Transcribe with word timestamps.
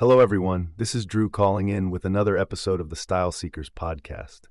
Hello, 0.00 0.20
everyone. 0.20 0.72
This 0.78 0.94
is 0.94 1.04
Drew 1.04 1.28
calling 1.28 1.68
in 1.68 1.90
with 1.90 2.06
another 2.06 2.38
episode 2.38 2.80
of 2.80 2.88
the 2.88 2.96
Style 2.96 3.30
Seekers 3.30 3.68
podcast. 3.68 4.48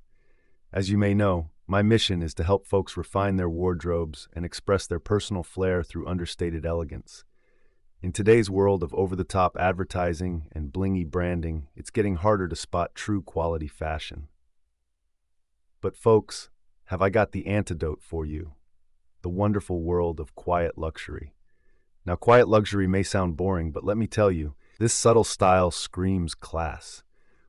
As 0.72 0.90
you 0.90 0.96
may 0.96 1.12
know, 1.12 1.50
my 1.66 1.82
mission 1.82 2.22
is 2.22 2.34
to 2.34 2.44
help 2.44 2.68
folks 2.68 2.96
refine 2.96 3.34
their 3.34 3.50
wardrobes 3.50 4.28
and 4.32 4.44
express 4.44 4.86
their 4.86 5.00
personal 5.00 5.42
flair 5.42 5.82
through 5.82 6.06
understated 6.06 6.64
elegance. 6.64 7.24
In 8.00 8.12
today's 8.12 8.48
world 8.48 8.84
of 8.84 8.94
over 8.94 9.16
the 9.16 9.24
top 9.24 9.56
advertising 9.58 10.46
and 10.52 10.72
blingy 10.72 11.04
branding, 11.04 11.66
it's 11.74 11.90
getting 11.90 12.14
harder 12.14 12.46
to 12.46 12.54
spot 12.54 12.94
true 12.94 13.20
quality 13.20 13.66
fashion. 13.66 14.28
But, 15.80 15.96
folks, 15.96 16.48
have 16.84 17.02
I 17.02 17.10
got 17.10 17.32
the 17.32 17.48
antidote 17.48 18.02
for 18.02 18.24
you 18.24 18.52
the 19.22 19.28
wonderful 19.28 19.82
world 19.82 20.20
of 20.20 20.36
quiet 20.36 20.78
luxury. 20.78 21.34
Now, 22.06 22.14
quiet 22.14 22.46
luxury 22.46 22.86
may 22.86 23.02
sound 23.02 23.36
boring, 23.36 23.72
but 23.72 23.82
let 23.82 23.96
me 23.96 24.06
tell 24.06 24.30
you, 24.30 24.54
this 24.80 24.94
subtle 24.94 25.24
style 25.24 25.70
screams 25.70 26.34
class. 26.34 27.02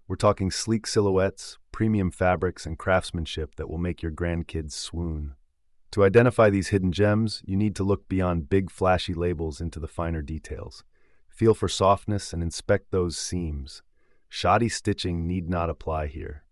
We're 0.05 0.17
talking 0.17 0.52
sleek 0.52 0.85
silhouettes, 0.85 1.58
premium 1.72 2.12
fabrics, 2.12 2.66
and 2.66 2.77
craftsmanship 2.77 3.55
that 3.55 3.70
will 3.70 3.77
make 3.77 4.02
your 4.02 4.12
grandkids 4.12 4.73
swoon. 4.73 5.36
To 5.91 6.03
identify 6.03 6.49
these 6.49 6.67
hidden 6.67 6.91
gems, 6.91 7.41
you 7.45 7.55
need 7.55 7.73
to 7.77 7.86
look 7.86 8.09
beyond 8.09 8.49
big 8.49 8.70
flashy 8.70 9.13
labels 9.13 9.62
into 9.62 9.80
the 9.80 9.88
finer 9.88 10.22
details. 10.22 10.84
Feel 11.30 11.53
for 11.53 11.70
softness 11.70 12.34
and 12.34 12.44
inspect 12.44 12.91
those 12.91 13.16
seams. 13.16 13.81
Shoddy 14.27 14.67
stitching 14.67 15.25
need 15.25 15.50
not 15.50 15.70
apply 15.70 16.08
here. 16.08 16.44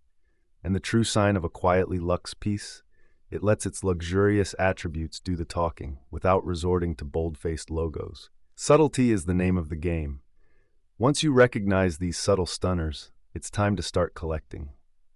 And 0.63 0.73
the 0.73 0.79
true 0.79 1.03
sign 1.03 1.35
of 1.35 1.43
a 1.43 1.49
quietly 1.49 1.99
luxe 1.99 2.33
piece? 2.33 2.83
It 3.29 3.43
lets 3.43 3.65
its 3.65 3.83
luxurious 3.83 4.55
attributes 4.57 5.19
do 5.19 5.35
the 5.35 5.43
talking 5.43 5.99
without 6.09 6.45
resorting 6.45 6.95
to 6.95 7.03
bold 7.03 7.37
faced 7.37 7.69
logos. 7.69 8.29
Subtlety 8.55 9.11
is 9.11 9.25
the 9.25 9.33
name 9.33 9.57
of 9.57 9.67
the 9.67 9.75
game. 9.75 10.21
Once 11.01 11.23
you 11.23 11.31
recognize 11.31 11.97
these 11.97 12.17
subtle 12.17 12.45
stunners, 12.45 13.09
it's 13.33 13.49
time 13.49 13.77
to 13.77 13.81
start 13.81 14.13
collecting. 14.13 14.67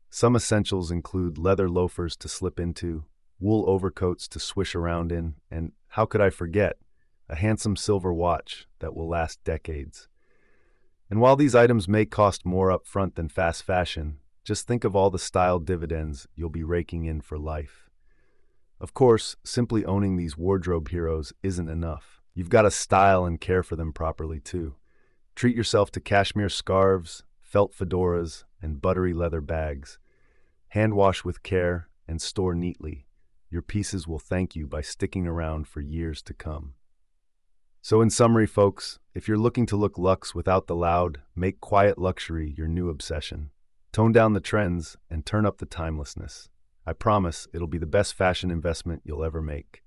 Some 0.10 0.34
essentials 0.34 0.92
include 0.92 1.38
leather 1.38 1.70
loafers 1.70 2.16
to 2.16 2.30
slip 2.30 2.58
into, 2.58 3.04
wool 3.38 3.66
overcoats 3.68 4.30
to 4.30 4.40
swish 4.40 4.76
around 4.76 5.12
in, 5.12 5.36
and 5.52 5.74
how 5.90 6.06
could 6.06 6.22
I 6.22 6.30
forget, 6.30 6.78
a 7.28 7.36
handsome 7.36 7.76
silver 7.76 8.14
watch 8.14 8.66
that 8.80 8.96
will 8.96 9.10
last 9.10 9.44
decades. 9.44 10.08
And 11.10 11.20
while 11.20 11.36
these 11.36 11.54
items 11.54 11.90
may 11.90 12.06
cost 12.06 12.46
more 12.46 12.72
up 12.72 12.88
front 12.88 13.16
than 13.16 13.28
fast 13.28 13.64
fashion, 13.64 14.20
just 14.46 14.66
think 14.66 14.86
of 14.86 14.96
all 14.96 15.10
the 15.10 15.20
style 15.20 15.60
dividends 15.60 16.30
you'll 16.34 16.48
be 16.48 16.64
raking 16.64 17.04
in 17.04 17.20
for 17.20 17.38
life. 17.38 17.90
Of 18.80 18.94
course, 18.94 19.36
simply 19.44 19.84
owning 19.84 20.16
these 20.16 20.38
wardrobe 20.38 20.88
heroes 20.88 21.34
isn't 21.44 21.68
enough. 21.68 22.22
You've 22.34 22.48
got 22.48 22.62
to 22.62 22.72
style 22.72 23.26
and 23.26 23.42
care 23.42 23.64
for 23.64 23.76
them 23.76 23.92
properly, 23.92 24.40
too. 24.40 24.76
Treat 25.44 25.58
yourself 25.58 25.92
to 25.92 26.00
cashmere 26.00 26.48
scarves, 26.48 27.24
felt 27.42 27.76
fedoras, 27.76 28.46
and 28.62 28.82
buttery 28.82 29.12
leather 29.12 29.42
bags. 29.42 30.00
Hand 30.70 30.94
wash 30.94 31.26
with 31.26 31.44
care 31.44 31.90
and 32.08 32.22
store 32.22 32.56
neatly 32.56 33.08
your 33.50 33.62
pieces 33.62 34.08
will 34.08 34.20
thank 34.20 34.56
you 34.56 34.66
by 34.66 34.80
sticking 34.80 35.28
around 35.28 35.68
for 35.68 35.82
years 35.82 36.22
to 36.22 36.34
come. 36.34 36.76
So, 37.82 38.00
in 38.00 38.10
summary, 38.10 38.48
folks, 38.48 39.00
if 39.14 39.28
you're 39.28 39.38
looking 39.38 39.66
to 39.66 39.76
look 39.76 39.98
luxe 39.98 40.34
without 40.34 40.68
the 40.68 40.78
loud, 40.78 41.20
make 41.36 41.60
quiet 41.60 41.98
luxury 41.98 42.54
your 42.58 42.70
new 42.70 42.88
obsession. 42.88 43.50
Tone 43.92 44.14
down 44.14 44.32
the 44.32 44.40
trends 44.40 44.96
and 45.10 45.26
turn 45.26 45.46
up 45.46 45.58
the 45.58 45.66
timelessness. 45.66 46.48
I 46.86 46.94
promise 46.94 47.50
it'll 47.52 47.68
be 47.68 47.78
the 47.78 47.86
best 47.86 48.14
fashion 48.14 48.50
investment 48.50 49.02
you'll 49.04 49.26
ever 49.26 49.42
make. 49.42 49.84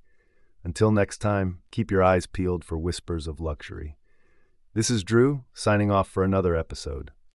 Until 0.62 0.90
next 0.90 1.16
time, 1.16 1.60
keep 1.70 1.90
your 1.90 2.02
eyes 2.02 2.26
peeled 2.26 2.62
for 2.62 2.76
whispers 2.76 3.26
of 3.26 3.40
luxury. 3.40 3.96
This 4.76 4.90
is 4.90 5.04
Drew, 5.04 5.42
signing 5.54 5.90
off 5.90 6.06
for 6.06 6.22
another 6.22 6.54
episode. 6.54 7.10